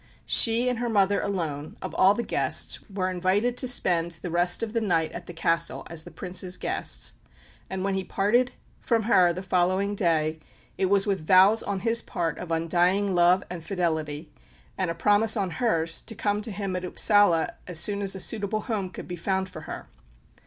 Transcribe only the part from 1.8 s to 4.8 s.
all the guests, were invited to spend the rest of